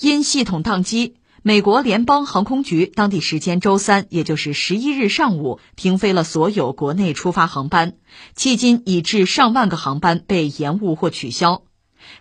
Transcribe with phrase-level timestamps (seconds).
[0.00, 7.92] 因系统宕机，美国联邦航空局当地时间周三，也就是十一日上午，停飞了所有国内出发航班，
[8.36, 11.62] 迄今已致上万个航班被延误或取消。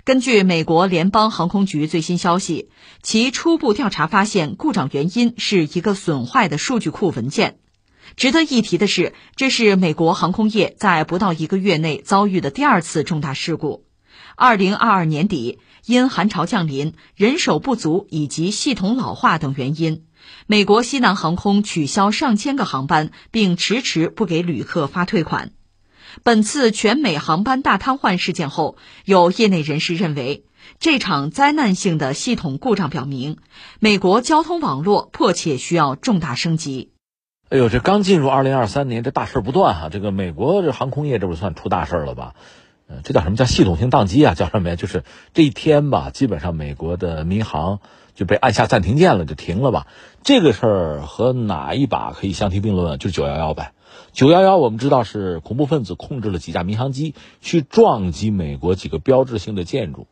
[0.03, 2.69] 根据美国联邦航空局最新消息，
[3.01, 7.57] 其初步调查发现，故障原因是一个损坏的数据库文件。
[8.15, 13.85] 值得一提的是，这是美国航空业在不到一个月内遭遇的第二次重大事故。
[14.35, 20.05] 二零二二年底，因寒潮降临、人手不足以及系统老化等原因，
[20.47, 25.51] 美国西南航空取消上千个航班，并迟迟不给旅客发退款。
[26.23, 30.45] 本次全美航班大瘫痪事件后，有业内人士认为，
[30.79, 33.37] 这场灾难性的系统故障表明，
[33.79, 36.91] 美国交通网络迫切需要重大升级。
[37.49, 39.89] 哎呦，这刚进入二零二三年，这大事不断哈！
[39.89, 42.35] 这个美国这航空业这不算出大事了吧？
[42.87, 44.33] 呃，这叫什么叫系统性宕机啊？
[44.33, 44.75] 叫什么呀？
[44.75, 47.79] 就是这一天吧，基本上美国的民航
[48.15, 49.87] 就被按下暂停键了，就停了吧。
[50.23, 52.99] 这个事儿和哪一把可以相提并论？
[52.99, 53.73] 就是九幺幺呗。
[54.11, 60.07] 九幺幺，我们知道是恐怖分子控制了几架民航机去撞击美国几个标志性的建筑，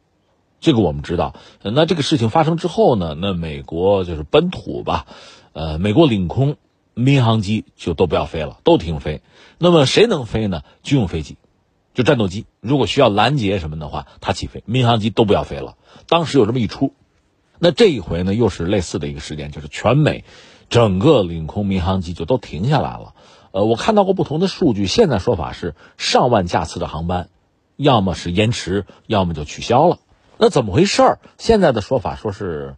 [0.60, 1.36] 这个我们知道。
[1.62, 5.06] 那这个事情发生之后呢，那美国就是本土吧，
[5.54, 6.56] 呃，美国领空
[6.94, 9.22] 民航机就都不要飞了，都停飞。
[9.58, 10.64] 那么谁能飞呢？
[10.84, 11.38] 军用飞机，
[11.94, 12.46] 就战斗机。
[12.60, 15.76] 如果需要拦截什么的话，它起飞，民航机都不要飞了。
[16.08, 16.94] 当时有这么一出，
[17.60, 20.24] 那这一回呢，又是类似的一个事件，就是全美
[20.70, 23.14] 整个领空民航机就都停下来了。
[23.52, 27.30] 呃，我看到过不同的数据，现在说法是上万架次的航班，
[27.76, 30.00] 要么是延迟，要么就取消了。
[30.38, 31.20] 那怎么回事儿？
[31.38, 32.78] 现在的说法说是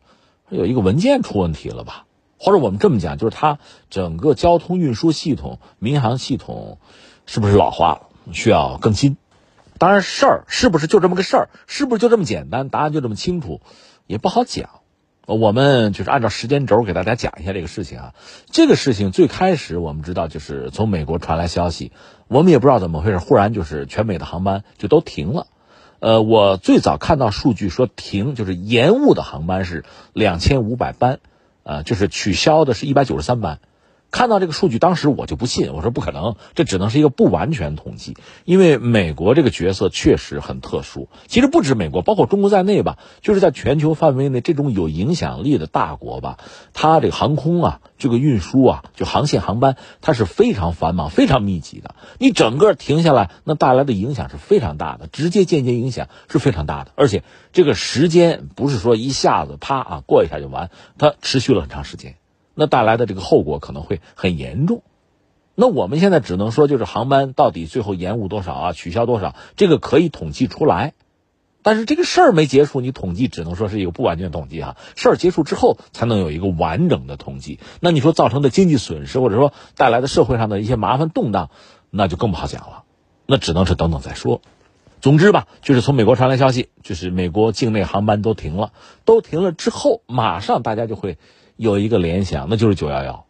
[0.50, 2.06] 有一个文件出问题了吧？
[2.40, 6.80] 或者我们这么讲，就是它整个交通运输系统、民航系统
[7.26, 8.02] 是不是老化了，
[8.32, 9.18] 需要更新？
[9.80, 11.50] 当然，事儿是不是就这么个事儿？
[11.68, 12.70] 是不是就这么简单？
[12.70, 13.60] 答案就这么清楚，
[14.08, 14.70] 也不好讲。
[15.26, 18.14] 我们就是按照时间轴给大家讲一下这个事情啊。
[18.52, 21.92] 这个事情最开始我们知道就是从美国传来消息，
[22.28, 25.48] 我们也不知道怎么回事，忽然就是全美的航班就都停了。
[26.00, 31.20] 呃，我最早看到数据说停就是延误的航班是两千五百班，
[31.64, 33.60] 呃，就是取消的是一百九十三班。
[34.14, 38.16] 看到这个数据，当时我就不信，我说不可能，这只能是一个不完全统计，
[38.46, 41.10] 因为美国这个角色确实很特殊。
[41.26, 46.38] 其实不止美国，包括中国在内吧，就是在全球范围内这种有影响力的大国吧，
[46.74, 51.96] 它这个航空啊，这个运输啊，就航线航班，它是非常繁忙、非常密集的。
[52.20, 56.92] 你整个停下来，那带来的影响是非常大的，直接、间接影响是非常大的。
[56.94, 60.70] 而且这个时间不是说一下子啪啊过一下就完，
[61.00, 62.16] 它持续了很长时间。
[62.56, 64.84] 那带来的这个后果可能会很严重，
[65.56, 70.94] 那我们现在只能说，就是航班到底最后延误多少啊，取消多少，这个可以统计出来，
[71.64, 77.60] 但是这个事儿没结束，你统计只能说是一个不完全统计哈，事儿结束之后才能有一个完整的统计。
[77.80, 81.50] 那你说造成的经济损失，或者说带来的社会上的一些麻烦动荡，
[81.90, 82.84] 那就更不好讲了，
[83.26, 84.42] 那只能是等等再说。
[85.02, 88.74] 总之吧，就是从美国传来消息，就是美国境内航班都停了，
[89.06, 91.18] 都停了之后，马上大家就会。
[91.56, 93.26] 有一个联想，那就是九幺幺，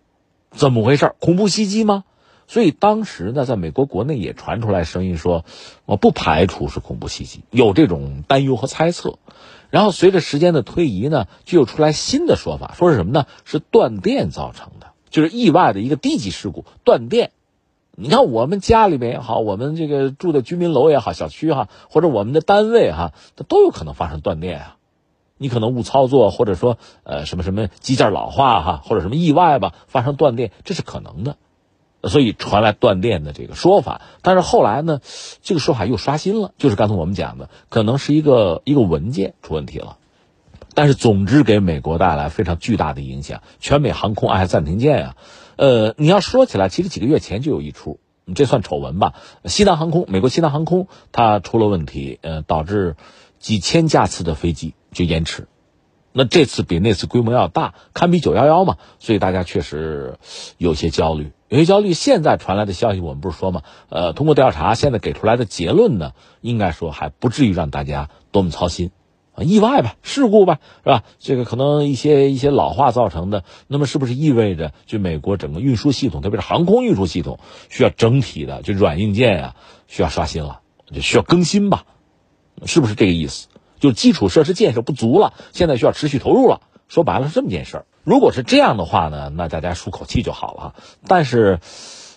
[0.52, 1.14] 怎么回事？
[1.20, 2.04] 恐怖袭击吗？
[2.46, 5.46] 所以当时呢，在美国国内也传出来声音说，
[5.86, 9.18] 我不排除是恐怖袭击，有这种担忧和猜测。
[9.70, 13.26] 然后随着时间的推移呢，就又出来新的说法，说是什么呢？
[13.44, 17.32] 是断电造成的，就是意外的一个低级事故，断电。
[17.96, 24.78] 你看我们家里面也好，我们这个住的居民楼也好，小区哈，或者我们的单位哈，它都有可能发生断电啊。
[25.44, 31.36] 你可能误操作，或者说呃什么什么机件老化哈，或者什么意外吧，发生断电，这是可能的，
[32.04, 34.02] 所以传来断电的这个说法。
[34.22, 35.02] 但是后来呢，
[35.42, 39.98] 这个说法又刷新了，就是刚才我们讲的，可能是一个一个文件出问题了。
[40.76, 45.16] 但是总之给美国带来非常巨大的影响，全美航空按下暂停键呀。
[45.56, 48.00] 呃，你要说起来，其实几个月前就有一出，
[48.34, 49.14] 这算丑闻吧？
[49.46, 52.96] 西南航空，美国西南航空它出了问题，呃，导致
[53.38, 54.74] 几千架次的飞机。
[54.94, 55.48] 就延迟，
[56.12, 60.18] 那这次比那次规模要大，堪比九幺幺嘛，所以大家确实
[60.58, 61.94] 有些焦虑，有些焦虑。
[61.94, 68.92] 现在传来的消息，我们不是说嘛，呃，通过调查，现在给出来的结论呢，应该说还不至于让大家多么操心
[69.36, 71.04] 啊，意外吧，事故吧，是吧？
[71.18, 77.40] 这个可能一些一些老化造成的，那么是不是意味着就美国整个运输系统，特别是航空运输系统，
[77.70, 79.56] 需要整体的就软硬件啊，
[79.88, 80.60] 需要刷新了，
[80.94, 81.86] 就需要更新吧？
[82.68, 83.48] 是不是这个意思？
[83.84, 86.62] 就基础设施建设不足了，现在需要持续投入了。
[86.88, 87.86] 说白了是这么件事儿。
[88.06, 90.74] 如果是这样的话呢，那大家舒口气就好了。
[91.06, 91.60] 但是，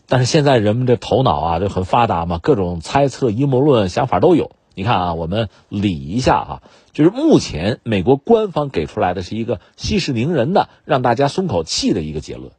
[0.06, 4.52] 但是现在人们这头脑啊就很发达嘛，各种猜测、阴谋论想法都有。
[4.76, 12.52] 你看啊，我们理一下啊，就是目前美国官方给出来的是一个息事宁人的，让大家松口气的一个结论。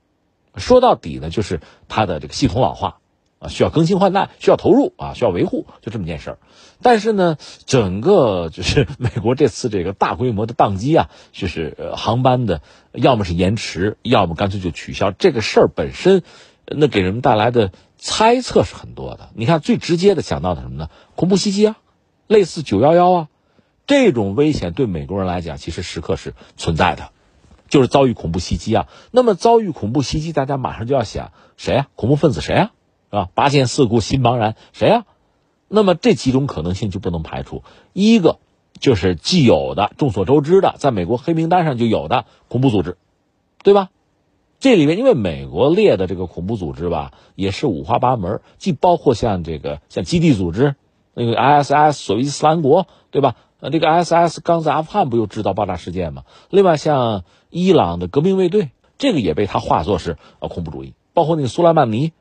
[0.57, 2.97] 说到底呢，就是它的这个系统老化
[3.39, 6.37] 啊，需要更新换代，需要投入啊，需要维护，就这么件事儿。
[6.81, 12.61] 但是呢，整个就是 美国这次这个大规模的宕机啊，就是航班的
[12.93, 15.11] 要么是延迟，要么干脆就取消。
[15.11, 16.23] 这个事儿本身，
[16.65, 19.29] 那给人们带来的猜测是很多的。
[19.33, 20.89] 你看，最直接的想到的什么呢？
[21.15, 21.77] 恐怖袭击啊，
[22.27, 23.27] 类似九幺幺啊，
[23.85, 27.11] 这种危险对美国人来讲，其实时刻是存在的。
[27.69, 28.87] 就是遭遇恐怖袭击啊！
[29.11, 31.87] 那么遭遇恐怖袭击，大家马上就要想谁啊？
[31.95, 32.71] 恐怖分子谁啊？
[33.09, 35.05] 啊，八剑四顾心茫然，谁啊？
[35.67, 37.63] 那么这几种可能性就不能排除。
[37.93, 38.39] 一个
[38.79, 42.97] 就是既有的、众所周知的，在美国黑名单上就有的恐怖组织，
[43.63, 43.89] 对吧？
[44.59, 50.75] 这里面因为美国列的这个恐怖组织吧，也是五花八门，既包括像这个像基地组织，
[51.13, 53.35] 那个 ISS 所谓伊斯兰国，对吧？
[53.59, 56.23] 呃，这个 ISS 刚在阿富汗不又制造爆炸事件吗？
[56.49, 57.23] 另外像。
[57.49, 62.11] 伊朗的革命卫队，这个也被他化作是呃恐怖主义，包括那个苏莱曼尼，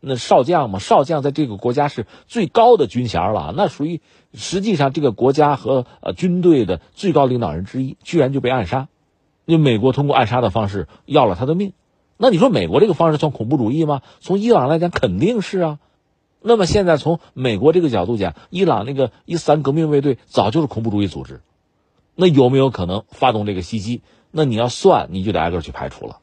[0.00, 4.00] 那少将嘛，少将在这个国家是最高的军衔了，那属于
[4.34, 8.88] 实际上这个国家和呃军队的最高领导人之一，居然就被暗杀，
[9.44, 11.72] 那美国通过暗杀的方式要了他的命，
[12.18, 14.02] 那你说美国这个方式算恐怖主义吗？
[14.20, 15.78] 从伊朗来讲肯定是啊，
[16.40, 21.40] 那么现在从美国这个角度讲，伊朗那个伊斯兰革命卫队早就是恐怖主义组织，
[22.14, 24.02] 那有没有可能发动这个袭击？
[24.30, 26.18] 那你要算，你就得挨个去排除了。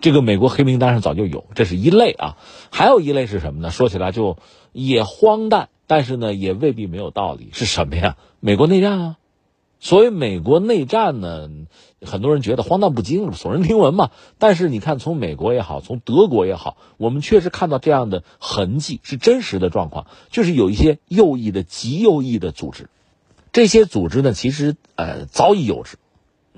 [0.00, 2.36] 这个美国黑名单上早就有，这是一类啊。
[2.70, 3.70] 还有一类是什么呢？
[3.70, 4.38] 说起来就
[4.72, 7.50] 也荒诞，但是呢也未必没有道理。
[7.52, 8.16] 是什么呀？
[8.40, 9.16] 美国内战啊。
[9.82, 11.48] 所谓美国内战呢，
[12.02, 14.10] 很多人觉得荒诞不经、耸人听闻嘛。
[14.36, 22.90] 但是你看，从美国也好，从德国也好，我们确实看到这样的痕迹，是真实的状况，就是有一些右翼的、极右翼的组织。
[23.52, 25.96] 这些组织呢，其实呃早已有之。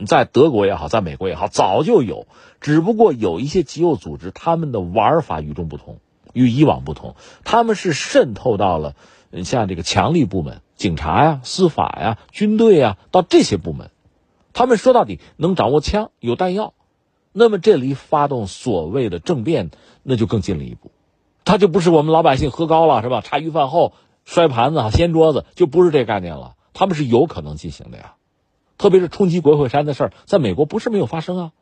[0.06, 2.26] 在德国也好，在美国也好，早就有，
[2.60, 5.98] 只不过有一些极右组织，他们的玩法与众不同，
[6.32, 8.94] 与以往不同，他们是渗透到了
[9.44, 13.90] 像这个强力部门、警察呀、司法呀、军队呀，到这些部门，
[14.54, 16.72] 他们说到底能掌握枪、有弹药，
[17.32, 19.70] 那么这离发动所谓的政变，
[20.02, 20.90] 那就更近了一步，
[21.44, 23.20] 他就不是我们老百姓喝高了是吧？
[23.20, 23.92] 茶余饭后
[24.24, 28.14] 摔盘子、掀桌子，就不是这概念了，他们是有可能进行的呀。
[28.78, 31.52] 特别是冲击国会山的事儿，在美国不是没有发生啊，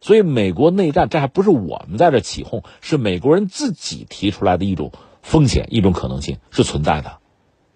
[0.00, 4.92] 所以美国内战这还不是我们在这起哄，是美国人自己提出来的一种
[5.22, 7.18] 风险，一种可能性是存在的。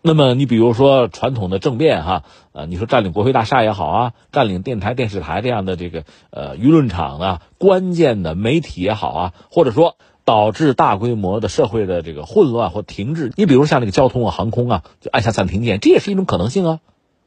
[0.04, 16.80] 那么你比如说传统的政变哈，呃，你说占领国会大厦也好啊，占领电台、电视台这样的这个呃舆论场啊，关键的媒体也好啊，或者说导致大规模的社会的这个混乱或停滞，你比如像那个交通啊、航空啊，就按下暂停键，这也是一种可能性啊。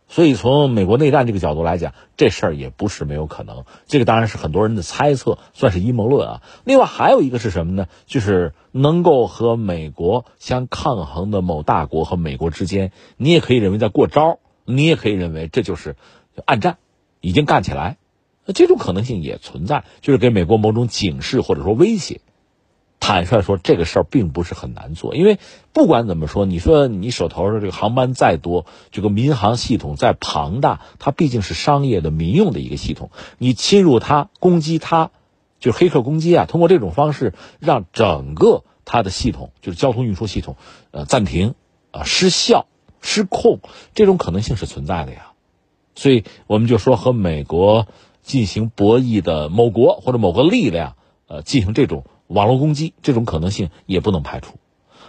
[0.08, 3.66] 所以，从美国内战这个角度来讲，这事儿也不是没有可能。
[3.88, 6.42] 这个当然是很多人的猜测，算是阴谋论啊。
[6.64, 7.88] 另外还有一个是什么呢？
[8.06, 15.96] 就是能够和美国相抗衡的某大国和美国之间，你也可以认为在过招，你也可以认为这就是
[16.46, 16.78] 暗战，
[17.20, 17.98] 已经干起来。
[18.46, 22.22] 那这种可能性也存在，就是给美国某种警示或者说威胁。
[23.06, 25.38] 坦率说，这个事儿并不是很难做，因为
[25.74, 35.12] 不管怎么说，你说你手头的这个航班再多，这个民航系统再庞大，它毕竟是商业的民用的一个系统，你侵入它、攻击它，
[35.60, 40.56] 就是黑客攻击啊，通过这种方式让整个它的系统，就是交通运输系统，
[40.90, 41.54] 呃，暂停、
[41.92, 42.66] 啊失效、
[43.02, 43.60] 失控，
[43.94, 45.34] 这种可能性是存在的呀。
[45.94, 47.86] 所以我们就说，和美国
[48.24, 50.96] 进行博弈的某国或者某个力量，
[51.28, 52.04] 呃，进行这种。
[52.28, 54.56] 网络攻击这种可能性也不能排除。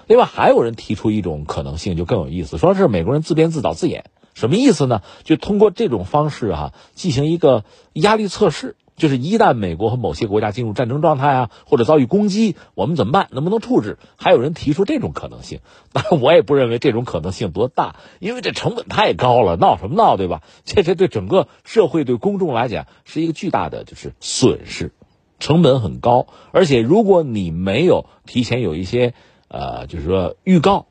[0.06, 4.04] 另外，还有人提出一种可能性，就更有意思，说是美国人自编自导自演，
[4.34, 5.02] 什么意思呢？
[5.24, 13.26] 就通过这种方式哈，进行一个压力测试，就是一旦美国和某些国家进入战争状态啊，或者遭遇攻击，我们怎么办？
[13.32, 13.98] 能不能处置？
[14.16, 15.58] 还有人提出这种可能性，
[15.92, 20.42] 但我也不认为这种可能性多大，因为这成本太高了，闹什么闹，对吧？
[20.64, 24.92] 这这对整个社会、对公众来讲是一个巨大的就是损失。
[25.38, 29.14] 成本很高，而且如果你没有提前有一些，
[29.48, 30.86] 呃，就是说预告、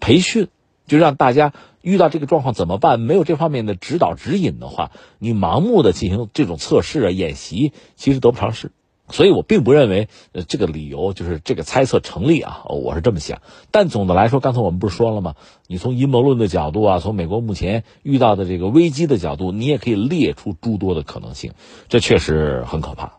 [0.00, 0.48] 培训，
[0.86, 2.98] 就让大家遇到这个状况怎么办？
[2.98, 8.72] 没有这方面的指导指引的话，你盲目的进行这种测试啊、演习，其实得不偿失。
[9.10, 13.42] 所以我并不认为，呃，这个理由就是这个猜测成立啊，我是这么想。
[13.70, 15.34] 但总的来说，刚才我们不是说了吗？
[15.66, 21.52] 你从阴谋论的角度啊，从美国目前遇到的这个危机的角度，你也可以列出诸多的可能性，
[21.88, 23.18] 这确实很可怕。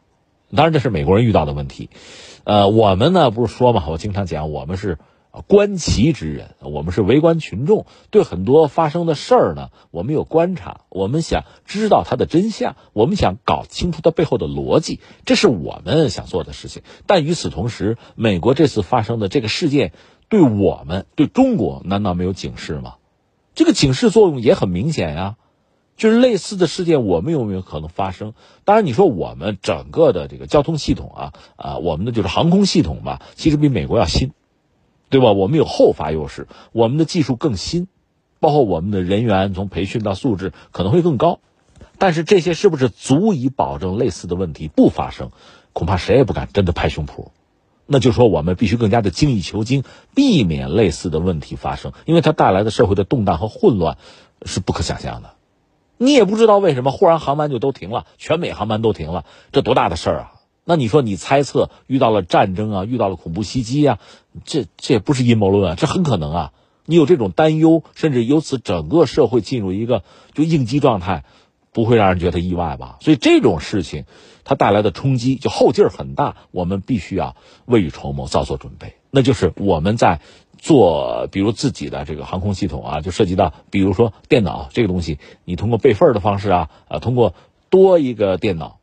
[0.55, 1.89] 当然，这是美国人遇到的问题。
[2.43, 4.97] 呃，我们呢不是说嘛，我经常讲，我们是
[5.47, 16.83] 观其之人，我们是围观群众，对很多发生的事儿呢，我们有观察，我们想知道它的真相，我们想搞清楚它背后的逻辑，这是我们想做的事情。
[17.05, 19.91] 但与此同时，美国这次发生的这个事件，
[20.29, 22.95] 对我们对中国难道没有警示吗？
[23.55, 25.35] 这个警示作用也很明显呀，
[25.97, 28.33] 就是类似的事件，我们有没有可能发生？
[28.63, 34.31] 当然，你说我们整个的这个交通系统啊，啊，我们的就是航空系统吧，其实比美国要新。
[35.07, 35.31] 对吧？
[35.31, 37.87] 我们有后发优势，我们的技术更新，
[38.39, 41.39] 包括我们的人员从培训到素质可能会更高。
[41.99, 45.29] 但是这些是不是足以保证类似的问题不发生？
[45.73, 47.27] 恐怕谁也不敢真的拍胸脯。
[47.85, 49.83] 那就说我们必须更加的精益求精，
[50.15, 53.97] 避免类似的问题发生，因为它带来的社会的动荡和混乱
[54.43, 55.34] 是不可想象的。
[55.97, 60.31] 你也不知道为什么忽然航班就都停了，全美航班都停了，这多大的事儿啊！
[60.63, 63.99] 那你说你猜测遇到了战争啊，遇到了恐怖袭击啊，
[64.45, 66.51] 这这也不是阴谋论啊，这很可能啊。
[66.85, 71.23] 你有这种担忧，甚至由此整个社会进入一个就应激状态，
[71.71, 72.97] 不会让人觉得意外吧？
[73.01, 74.05] 所以这种事情
[74.43, 77.35] 它带来的冲击就后劲儿很大，我们必须要
[77.65, 78.95] 未雨绸缪，早做准备。
[79.15, 80.19] 那就是我们在
[80.57, 87.33] 做，比如自己的这个航空系统啊，就涉及到比如说电脑这个东西，你通过备份的方式啊，啊，通过
[87.69, 88.79] 多一个电脑。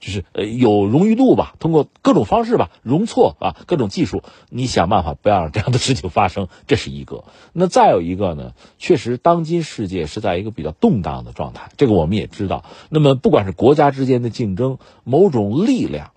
[0.00, 7.24] 就是呃有荣誉度吧，通过各种方式吧，容错啊，各种技术，你想办法不要让这样的事情发生，这是一个。
[7.52, 12.64] 那再有一个呢，确实当今世界是在一个比较动荡的状态，这个我们也知道。
[12.88, 16.12] 那么不管是国家之间的竞争，某种力量，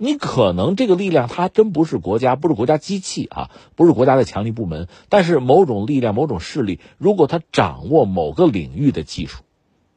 [0.00, 9.42] 你可能这个力量它真不是国家，不是国家机器啊，不是国家的强力部门，但是某种力量、某种势力，如果它掌握某个领域的技术。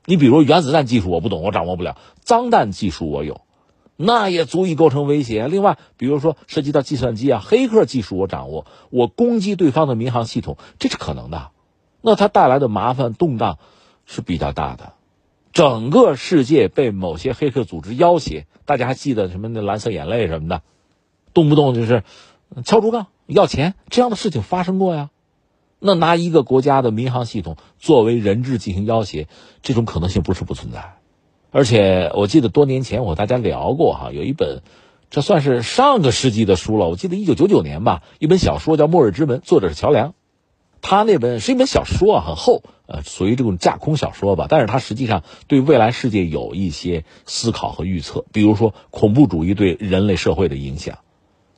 [0.06, 3.42] 你比如原子弹技术我不懂，我掌握不了；脏弹技术我有，
[3.96, 5.48] 那也足以构成威胁。
[5.48, 11.52] 另外，比如说涉及到计算机啊、黑客技术我掌握，我攻击对方的民航系统，这是可能的。
[12.02, 13.60] 那它带来的麻烦动荡
[14.08, 14.94] 是比较大的。
[15.54, 20.62] 整个世界被某些黑客组织要挟，大家还记得什么那蓝色眼泪什么的，
[21.34, 22.04] 动不动就是
[22.64, 25.10] 敲竹杠要钱，这样的事情发生过呀。
[25.80, 29.28] 那拿一个国家的民航系统作为人质进行要挟，
[29.62, 30.94] 这种可能性不是不存在。
[31.50, 34.62] 而且我记得多年前我和大家聊过哈，有一本，
[35.10, 36.88] 这算是上个世纪的书了。
[36.88, 40.14] 我记得一九九九年吧，一本小说叫《末日之门》，作者是乔梁。
[40.82, 44.48] 他那本是一本小说啊，很厚，呃，属于这种架空小说吧。
[44.50, 51.00] 但是它实际上对未来世界有一些思考和预测，比如说恐怖主义对人类社会的影响。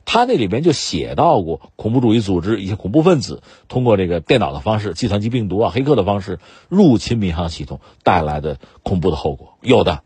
[0.06, 6.38] 他那里边就写到过恐怖主义组织一些恐怖分子通过这个电脑的方式、计算机病毒啊、黑客的方式
[6.68, 10.02] 入侵民航系统带来的恐怖的后果，有的。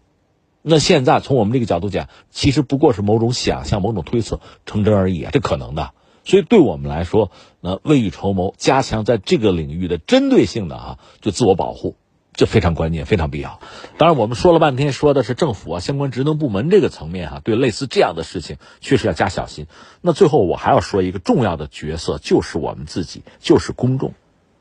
[0.62, 5.90] 那现在从我们这个角度讲，其实不过是某种想象、某种推测成真而已啊，这可能的。
[6.28, 7.30] 所以对我们来说，
[7.62, 11.96] 那未雨绸缪，加强在这个领域的针对性的啊，就自我保护。
[12.34, 13.60] 这非常关键，非常必要。
[13.96, 19.68] 当然，我们说了半天，说的是政府啊相关职能部门这个层面哈，对类似这样的事情确实要加小心。
[20.02, 24.12] 那最后我还要说一个重要的角色，就是我们自己，就是公众。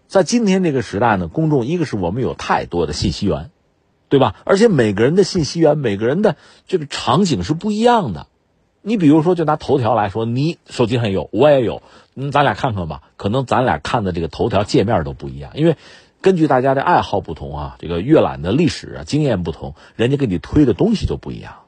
[0.07, 3.51] 在今天这个时代呢，公众一个是我们有太多的信息源，
[4.07, 4.37] 对吧？
[4.45, 8.27] 而且每个人的信息源，每个人的这个场景是不一样的。
[8.87, 11.83] 你比如说，就拿头条来说，你手机上有，我也有，
[12.15, 13.01] 嗯，咱俩看看吧。
[13.17, 15.75] 可能咱俩看的这个头条界面都不一样，因为。
[16.19, 21.59] 根据大家的爱好不同啊，这个阅览的历史啊经验不同，人家给你推的东西就不一样。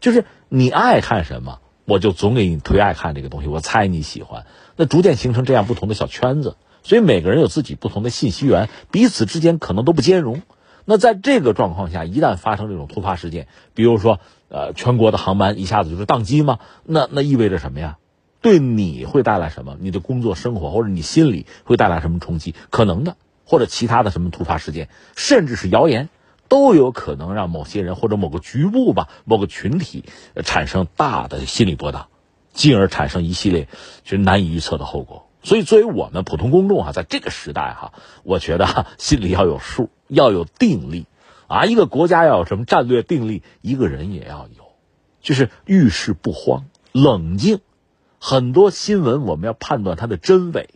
[0.00, 3.46] 就是你爱看什么，我就总给你推爱看这个东西。
[3.46, 4.46] 我猜你喜欢，
[4.76, 6.56] 那逐渐形成这样不同的小圈子。
[6.82, 10.40] 所以每个人有自己不同的信息源，彼此之间可能都不兼容。
[10.86, 14.18] 那在这个状况下，一旦发生这种突发事件，比如说
[14.54, 16.60] 呃全国的航班一下子就是宕机吗？
[16.84, 17.98] 那那意味着什么呀？
[18.40, 19.76] 对你会带来什么？
[19.80, 22.54] 你的工作生活或者你心里会带来什么冲击？
[22.70, 23.16] 可能的。
[23.46, 26.08] 或者其他的什么突发事件，甚至是谣言，
[26.48, 30.06] 都有可能让某些人或者某个局部吧、某个群体
[30.42, 32.08] 产生大的心理波荡，
[32.54, 33.68] 进而产生一系列
[34.02, 35.26] 就难以预测的后果。
[35.42, 37.92] 所以，作为我们普通公众哈，在这个时代哈，
[38.22, 41.04] 我觉得哈心里要有数，要有定力
[41.46, 41.64] 啊。
[41.66, 44.64] 一个国家要有什么战略定力，一个人也要有，
[45.20, 47.60] 就是遇事不慌，冷静。
[48.18, 50.70] 很多新闻我们要判断它的真伪。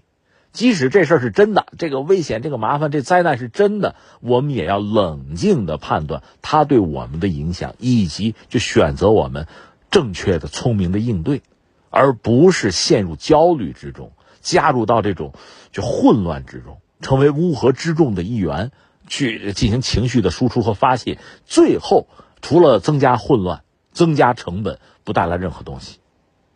[0.50, 9.46] 即使这事儿是真的，这个危险、这个麻烦、这灾难是真的，我们也要冷静的判断它对我们的影响，以及就选择我们
[9.90, 11.42] 正确的、聪明的应对，
[11.90, 15.32] 而不是陷入焦虑之中，加入到这种
[15.70, 18.72] 就混乱之中，成为乌合之众的一员，
[19.08, 22.06] 去进行情绪的输出和发泄，最后
[22.40, 23.62] 除了增加混乱、
[23.92, 25.98] 增加成本，不带来任何东西。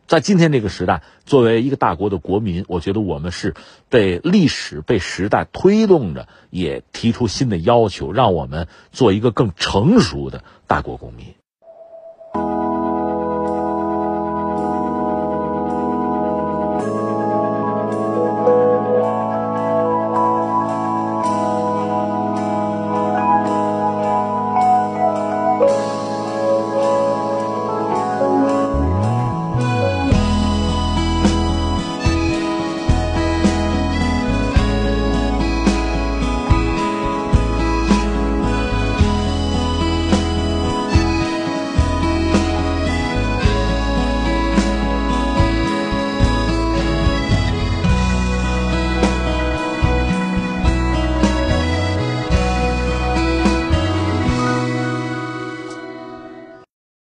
[0.07, 3.55] 在今天这个时代，作为一个大国的国民，我觉得我们是
[3.89, 11.35] 被历史、被时代推动着，也提出新的要求，让我们做一个更成熟的大国公民。